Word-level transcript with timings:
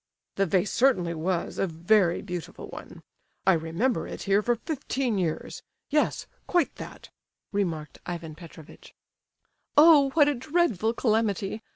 "The 0.33 0.47
vase 0.47 0.71
certainly 0.71 1.13
was 1.13 1.59
a 1.59 1.67
very 1.67 2.23
beautiful 2.23 2.67
one. 2.69 3.03
I 3.45 3.53
remember 3.53 4.07
it 4.07 4.23
here 4.23 4.41
for 4.41 4.55
fifteen 4.55 5.19
years—yes, 5.19 6.25
quite 6.47 6.73
that!" 6.77 7.11
remarked 7.51 7.99
Ivan 8.07 8.33
Petrovitch. 8.33 8.95
"Oh, 9.77 10.09
what 10.15 10.27
a 10.27 10.33
dreadful 10.33 10.95
calamity! 10.95 11.61